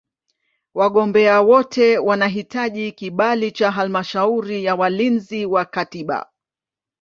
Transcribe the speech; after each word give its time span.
Wagombea 0.73 1.41
wote 1.41 1.97
wanahitaji 1.97 2.91
kibali 2.91 3.51
cha 3.51 3.71
Halmashauri 3.71 4.63
ya 4.63 4.75
Walinzi 4.75 5.45
wa 5.45 5.65
Katiba. 5.65 6.29